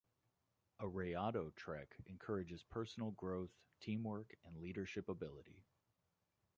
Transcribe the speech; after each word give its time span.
A 0.79 0.85
Rayado 0.87 1.53
Trek 1.55 1.95
encourages 2.07 2.63
personal 2.63 3.11
growth, 3.11 3.51
teamwork, 3.79 4.35
and 4.43 4.57
leadership 4.57 5.07
ability. 5.07 5.63